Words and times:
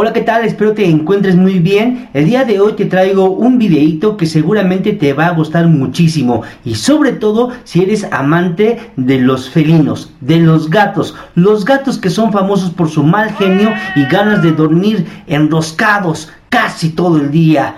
Hola, 0.00 0.12
¿qué 0.12 0.20
tal? 0.20 0.44
Espero 0.44 0.74
te 0.74 0.88
encuentres 0.88 1.34
muy 1.34 1.58
bien. 1.58 2.08
El 2.14 2.26
día 2.26 2.44
de 2.44 2.60
hoy 2.60 2.74
te 2.74 2.84
traigo 2.84 3.30
un 3.32 3.58
videito 3.58 4.16
que 4.16 4.26
seguramente 4.26 4.92
te 4.92 5.12
va 5.12 5.26
a 5.26 5.32
gustar 5.34 5.66
muchísimo 5.66 6.42
y 6.64 6.76
sobre 6.76 7.10
todo 7.10 7.50
si 7.64 7.82
eres 7.82 8.06
amante 8.12 8.78
de 8.94 9.18
los 9.18 9.50
felinos, 9.50 10.12
de 10.20 10.38
los 10.38 10.70
gatos, 10.70 11.16
los 11.34 11.64
gatos 11.64 11.98
que 11.98 12.10
son 12.10 12.30
famosos 12.30 12.70
por 12.70 12.88
su 12.88 13.02
mal 13.02 13.32
genio 13.32 13.70
y 13.96 14.04
ganas 14.04 14.40
de 14.40 14.52
dormir 14.52 15.04
enroscados 15.26 16.30
casi 16.48 16.90
todo 16.90 17.16
el 17.16 17.32
día. 17.32 17.74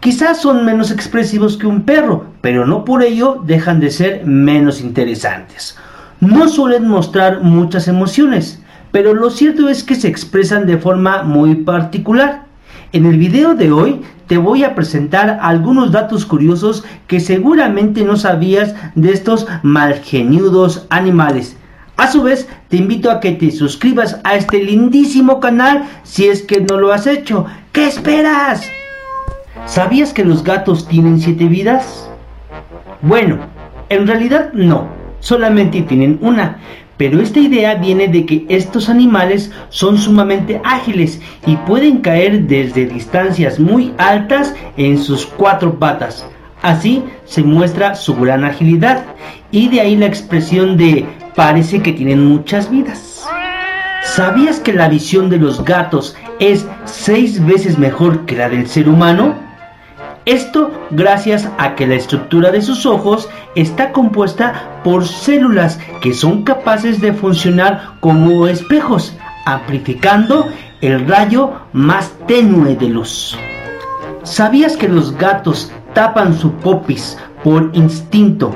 Quizás 0.00 0.42
son 0.42 0.66
menos 0.66 0.90
expresivos 0.90 1.56
que 1.56 1.66
un 1.66 1.84
perro, 1.84 2.26
pero 2.42 2.66
no 2.66 2.84
por 2.84 3.02
ello 3.02 3.42
dejan 3.46 3.80
de 3.80 3.90
ser 3.90 4.26
menos 4.26 4.82
interesantes. 4.82 5.78
No 6.20 6.48
suelen 6.48 6.86
mostrar 6.86 7.42
muchas 7.42 7.88
emociones, 7.88 8.61
pero 8.92 9.14
lo 9.14 9.30
cierto 9.30 9.68
es 9.68 9.82
que 9.82 9.94
se 9.94 10.06
expresan 10.06 10.66
de 10.66 10.78
forma 10.78 11.22
muy 11.22 11.56
particular. 11.56 12.44
En 12.92 13.06
el 13.06 13.16
video 13.16 13.54
de 13.54 13.72
hoy 13.72 14.02
te 14.26 14.36
voy 14.36 14.64
a 14.64 14.74
presentar 14.74 15.38
algunos 15.40 15.92
datos 15.92 16.26
curiosos 16.26 16.84
que 17.06 17.18
seguramente 17.18 18.04
no 18.04 18.16
sabías 18.16 18.74
de 18.94 19.12
estos 19.12 19.46
malgeniudos 19.62 20.86
animales. 20.90 21.56
A 21.96 22.10
su 22.10 22.22
vez, 22.22 22.48
te 22.68 22.76
invito 22.76 23.10
a 23.10 23.20
que 23.20 23.32
te 23.32 23.50
suscribas 23.50 24.20
a 24.24 24.34
este 24.34 24.62
lindísimo 24.62 25.40
canal 25.40 25.84
si 26.02 26.28
es 26.28 26.42
que 26.42 26.60
no 26.60 26.78
lo 26.78 26.92
has 26.92 27.06
hecho. 27.06 27.46
¿Qué 27.72 27.86
esperas? 27.86 28.62
¿Sabías 29.66 30.12
que 30.12 30.24
los 30.24 30.44
gatos 30.44 30.86
tienen 30.86 31.20
siete 31.20 31.44
vidas? 31.46 32.10
Bueno, 33.00 33.38
en 33.88 34.06
realidad 34.06 34.52
no, 34.52 34.88
solamente 35.20 35.82
tienen 35.82 36.18
una, 36.20 36.58
pero 37.02 37.20
esta 37.20 37.40
idea 37.40 37.74
viene 37.74 38.06
de 38.06 38.24
que 38.24 38.46
estos 38.48 38.88
animales 38.88 39.50
son 39.70 39.98
sumamente 39.98 40.60
ágiles 40.62 41.20
y 41.44 41.56
pueden 41.56 41.98
caer 41.98 42.42
desde 42.42 42.86
distancias 42.86 43.58
muy 43.58 43.92
altas 43.98 44.54
en 44.76 44.98
sus 44.98 45.26
cuatro 45.26 45.80
patas. 45.80 46.24
Así 46.62 47.02
se 47.24 47.42
muestra 47.42 47.96
su 47.96 48.14
gran 48.14 48.44
agilidad 48.44 49.02
y 49.50 49.68
de 49.68 49.80
ahí 49.80 49.96
la 49.96 50.06
expresión 50.06 50.76
de 50.76 51.04
parece 51.34 51.82
que 51.82 51.92
tienen 51.92 52.24
muchas 52.24 52.70
vidas. 52.70 53.26
¿Sabías 54.04 54.60
que 54.60 54.72
la 54.72 54.88
visión 54.88 55.28
de 55.28 55.38
los 55.38 55.64
gatos 55.64 56.14
es 56.38 56.64
seis 56.84 57.44
veces 57.44 57.80
mejor 57.80 58.26
que 58.26 58.36
la 58.36 58.48
del 58.48 58.68
ser 58.68 58.88
humano? 58.88 59.34
Esto 60.24 60.70
gracias 60.92 61.48
a 61.58 61.74
que 61.74 61.84
la 61.84 61.96
estructura 61.96 62.52
de 62.52 62.62
sus 62.62 62.86
ojos 62.86 63.28
está 63.56 63.90
compuesta 63.90 64.80
por 64.84 65.06
células 65.06 65.80
que 66.00 66.14
son 66.14 66.44
capaces 66.44 67.00
de 67.00 67.12
funcionar 67.12 67.94
como 67.98 68.46
espejos, 68.46 69.16
amplificando 69.46 70.48
el 70.80 71.08
rayo 71.08 71.52
más 71.72 72.12
tenue 72.28 72.76
de 72.76 72.88
luz. 72.88 73.36
¿Sabías 74.22 74.76
que 74.76 74.88
los 74.88 75.16
gatos 75.18 75.72
tapan 75.92 76.38
su 76.38 76.52
popis 76.52 77.18
por 77.42 77.70
instinto 77.72 78.54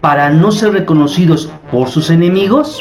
para 0.00 0.30
no 0.30 0.52
ser 0.52 0.72
reconocidos 0.72 1.50
por 1.72 1.88
sus 1.88 2.10
enemigos? 2.10 2.80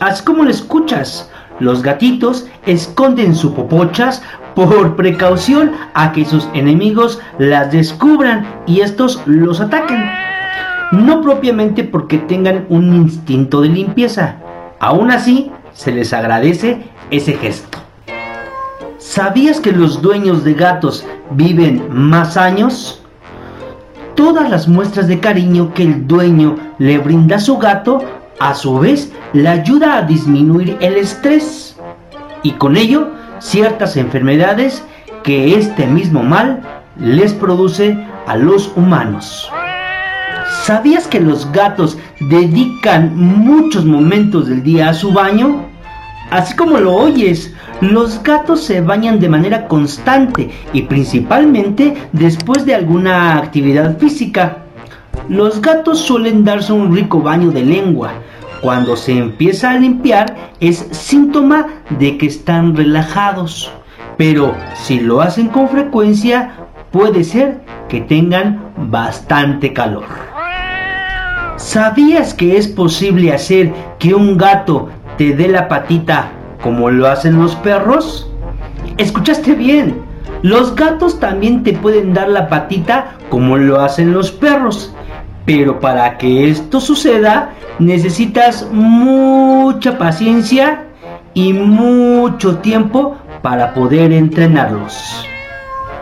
Haz 0.00 0.20
como 0.20 0.44
lo 0.44 0.50
escuchas, 0.50 1.30
los 1.60 1.82
gatitos 1.82 2.46
esconden 2.66 3.34
sus 3.34 3.52
popochas 3.52 4.22
por 4.54 4.96
precaución 4.96 5.72
a 5.94 6.12
que 6.12 6.24
sus 6.24 6.48
enemigos 6.54 7.20
las 7.38 7.72
descubran 7.72 8.46
y 8.66 8.80
estos 8.80 9.20
los 9.26 9.60
ataquen. 9.60 10.04
No 10.92 11.22
propiamente 11.22 11.84
porque 11.84 12.18
tengan 12.18 12.66
un 12.68 12.94
instinto 12.94 13.62
de 13.62 13.68
limpieza. 13.68 14.36
Aún 14.78 15.10
así, 15.10 15.50
se 15.72 15.92
les 15.92 16.12
agradece 16.12 16.84
ese 17.10 17.34
gesto. 17.34 17.78
¿Sabías 18.98 19.60
que 19.60 19.72
los 19.72 20.00
dueños 20.00 20.44
de 20.44 20.54
gatos 20.54 21.04
viven 21.30 21.86
más 21.90 22.36
años? 22.36 23.02
Todas 24.14 24.48
las 24.48 24.68
muestras 24.68 25.08
de 25.08 25.20
cariño 25.20 25.74
que 25.74 25.82
el 25.82 26.06
dueño 26.06 26.56
le 26.78 26.98
brinda 26.98 27.36
a 27.36 27.40
su 27.40 27.58
gato, 27.58 28.02
a 28.38 28.54
su 28.54 28.78
vez, 28.78 29.12
le 29.32 29.48
ayuda 29.48 29.96
a 29.96 30.02
disminuir 30.02 30.76
el 30.80 30.96
estrés. 30.96 31.76
Y 32.42 32.52
con 32.52 32.76
ello, 32.76 33.10
ciertas 33.44 33.96
enfermedades 33.96 34.82
que 35.22 35.56
este 35.56 35.86
mismo 35.86 36.22
mal 36.22 36.60
les 36.98 37.32
produce 37.34 37.96
a 38.26 38.36
los 38.36 38.72
humanos. 38.74 39.50
¿Sabías 40.62 41.06
que 41.06 41.20
los 41.20 41.50
gatos 41.52 41.98
dedican 42.20 43.14
muchos 43.16 43.84
momentos 43.84 44.48
del 44.48 44.62
día 44.62 44.88
a 44.88 44.94
su 44.94 45.12
baño? 45.12 45.66
Así 46.30 46.56
como 46.56 46.78
lo 46.78 46.94
oyes, 46.94 47.52
los 47.82 48.22
gatos 48.22 48.62
se 48.62 48.80
bañan 48.80 49.20
de 49.20 49.28
manera 49.28 49.68
constante 49.68 50.50
y 50.72 50.82
principalmente 50.82 51.94
después 52.12 52.64
de 52.64 52.74
alguna 52.74 53.36
actividad 53.36 53.98
física. 53.98 54.58
Los 55.28 55.60
gatos 55.60 56.00
suelen 56.00 56.44
darse 56.44 56.72
un 56.72 56.94
rico 56.94 57.20
baño 57.20 57.50
de 57.50 57.62
lengua, 57.62 58.14
cuando 58.64 58.96
se 58.96 59.12
empieza 59.12 59.72
a 59.72 59.78
limpiar 59.78 60.34
es 60.58 60.88
síntoma 60.90 61.66
de 61.98 62.16
que 62.16 62.24
están 62.24 62.74
relajados. 62.74 63.70
Pero 64.16 64.54
si 64.74 65.00
lo 65.00 65.20
hacen 65.20 65.48
con 65.48 65.68
frecuencia, 65.68 66.52
puede 66.90 67.24
ser 67.24 67.60
que 67.90 68.00
tengan 68.00 68.72
bastante 68.78 69.74
calor. 69.74 70.06
¿Sabías 71.56 72.32
que 72.32 72.56
es 72.56 72.66
posible 72.66 73.34
hacer 73.34 73.70
que 73.98 74.14
un 74.14 74.38
gato 74.38 74.88
te 75.18 75.36
dé 75.36 75.48
la 75.48 75.68
patita 75.68 76.30
como 76.62 76.88
lo 76.88 77.06
hacen 77.06 77.38
los 77.38 77.54
perros? 77.56 78.30
¿Escuchaste 78.96 79.52
bien? 79.52 80.00
Los 80.40 80.74
gatos 80.74 81.20
también 81.20 81.64
te 81.64 81.74
pueden 81.74 82.14
dar 82.14 82.30
la 82.30 82.48
patita 82.48 83.18
como 83.28 83.58
lo 83.58 83.82
hacen 83.82 84.14
los 84.14 84.32
perros. 84.32 84.94
Pero 85.46 85.80
para 85.80 86.16
que 86.16 86.50
esto 86.50 86.80
suceda, 86.80 87.52
necesitas 87.78 88.68
mucha 88.72 89.98
paciencia 89.98 90.84
y 91.34 91.52
mucho 91.52 92.58
tiempo 92.58 93.16
para 93.42 93.74
poder 93.74 94.12
entrenarlos. 94.12 95.26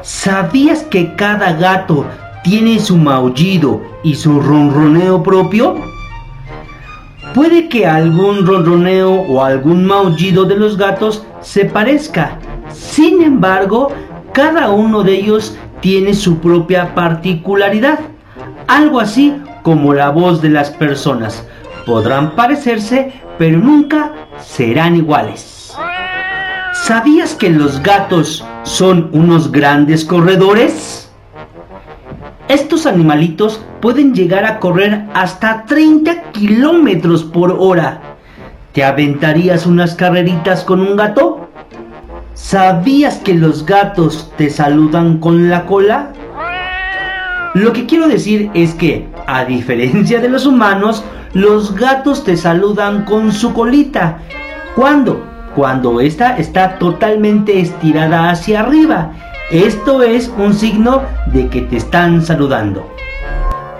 ¿Sabías 0.03 0.83
que 0.85 1.15
cada 1.17 1.53
gato 1.55 2.05
tiene 2.45 2.79
su 2.79 2.97
maullido 2.97 3.81
y 4.03 4.15
su 4.15 4.41
ronroneo 4.41 5.23
propio? 5.23 5.77
Puede 7.35 7.69
que 7.69 7.87
algún 7.87 8.47
ronroneo 8.47 9.13
o 9.13 9.43
algún 9.43 9.87
maullido 9.87 10.45
de 10.45 10.57
los 10.57 10.77
gatos 10.77 11.25
se 11.41 11.65
parezca. 11.65 12.39
Sin 12.73 13.23
embargo, 13.23 13.93
cada 14.33 14.71
uno 14.71 15.03
de 15.03 15.15
ellos 15.15 15.57
tiene 15.81 16.15
su 16.15 16.39
propia 16.39 16.95
particularidad. 16.95 17.99
Algo 18.73 19.01
así 19.01 19.37
como 19.63 19.93
la 19.93 20.09
voz 20.09 20.41
de 20.41 20.49
las 20.49 20.71
personas. 20.71 21.47
Podrán 21.85 22.35
parecerse, 22.35 23.13
pero 23.37 23.59
nunca 23.59 24.13
serán 24.41 24.97
iguales. 24.97 25.75
¿Sabías 26.73 27.35
que 27.35 27.51
los 27.51 27.83
gatos 27.83 28.43
son 28.63 29.11
unos 29.13 29.53
grandes 29.53 30.07
corredores? 30.07 31.11
Estos 32.49 32.87
animalitos 32.87 33.61
pueden 33.83 34.15
llegar 34.15 34.47
a 34.47 34.59
correr 34.59 35.05
hasta 35.13 35.67
30 35.67 36.31
kilómetros 36.33 37.25
por 37.25 37.55
hora. 37.59 38.01
¿Te 38.73 38.85
aventarías 38.85 39.67
unas 39.67 39.95
carreritas 39.95 40.65
con 40.65 40.81
un 40.81 40.97
gato? 40.97 41.47
¿Sabías 42.33 43.19
que 43.19 43.35
los 43.35 43.67
gatos 43.67 44.33
te 44.39 44.49
saludan 44.49 45.19
con 45.19 45.51
la 45.51 45.67
cola? 45.67 46.15
Lo 47.55 47.75
que 47.75 47.85
quiero 47.85 48.09
decir 48.09 48.51
es 48.55 48.73
que, 48.73 49.07
a 49.27 49.45
diferencia 49.45 50.21
de 50.21 50.31
los 50.31 50.47
humanos, 50.47 51.05
los 51.35 51.75
gatos 51.75 52.25
te 52.25 52.37
saludan 52.37 53.05
con 53.05 53.31
su 53.31 53.53
colita. 53.53 54.19
¿Cuándo? 54.75 55.23
Cuando 55.55 56.01
esta 56.01 56.39
está 56.39 56.79
totalmente 56.79 57.61
estirada 57.61 58.31
hacia 58.31 58.61
arriba. 58.61 59.13
Esto 59.51 60.03
es 60.03 60.33
un 60.39 60.55
signo 60.55 61.03
de 61.27 61.49
que 61.49 61.61
te 61.61 61.77
están 61.77 62.25
saludando. 62.25 62.89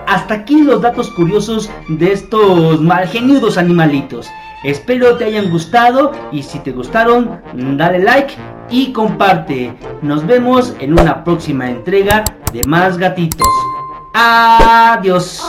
Hasta 0.05 0.35
aquí 0.35 0.61
los 0.61 0.83
datos 0.83 1.09
curiosos 1.09 1.71
de 1.89 2.11
estos 2.11 2.79
malgeniudos 2.79 3.57
animalitos. 3.57 4.29
Espero 4.63 5.17
te 5.17 5.25
hayan 5.25 5.49
gustado 5.49 6.11
y 6.31 6.43
si 6.43 6.59
te 6.59 6.71
gustaron, 6.71 7.41
dale 7.75 7.99
like 7.99 8.35
y 8.69 8.93
comparte. 8.93 9.73
Nos 10.03 10.25
vemos 10.27 10.75
en 10.79 10.93
una 10.93 11.23
próxima 11.23 11.69
entrega 11.69 12.23
de 12.53 12.61
más 12.67 12.97
gatitos. 12.97 13.47
Adiós. 14.13 15.41